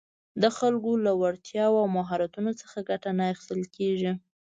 د 0.41 0.43
خلکو 0.57 0.91
له 1.05 1.11
وړتیاوو 1.21 1.81
او 1.83 1.87
مهارتونو 1.97 2.51
څخه 2.61 2.77
ګټه 2.89 3.09
نه 3.17 3.23
اخیستل 3.33 3.61
کېږي 3.77 4.11